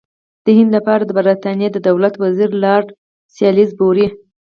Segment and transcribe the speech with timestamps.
[0.45, 2.87] د هند لپاره د برټانیې د دولت وزیر لارډ
[3.37, 4.07] سالیزبوري.